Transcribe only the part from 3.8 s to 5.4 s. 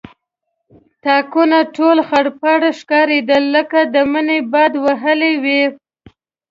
د مني باد وهلي